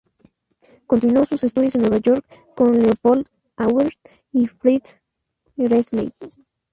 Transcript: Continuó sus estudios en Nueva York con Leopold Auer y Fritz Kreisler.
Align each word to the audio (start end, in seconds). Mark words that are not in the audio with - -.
Continuó 0.87 1.25
sus 1.25 1.43
estudios 1.43 1.75
en 1.75 1.81
Nueva 1.81 1.99
York 1.99 2.25
con 2.55 2.75
Leopold 2.81 3.27
Auer 3.55 3.93
y 4.31 4.47
Fritz 4.47 4.99
Kreisler. 5.55 6.11